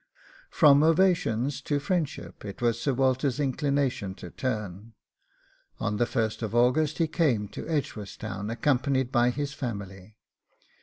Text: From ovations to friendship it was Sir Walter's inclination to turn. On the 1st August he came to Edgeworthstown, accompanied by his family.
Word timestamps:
From 0.49 0.81
ovations 0.81 1.61
to 1.61 1.77
friendship 1.79 2.43
it 2.43 2.59
was 2.59 2.81
Sir 2.81 2.91
Walter's 2.91 3.39
inclination 3.39 4.15
to 4.15 4.31
turn. 4.31 4.93
On 5.79 5.97
the 5.97 6.05
1st 6.05 6.55
August 6.55 6.97
he 6.97 7.07
came 7.07 7.47
to 7.49 7.67
Edgeworthstown, 7.67 8.49
accompanied 8.49 9.11
by 9.11 9.29
his 9.29 9.53
family. 9.53 10.17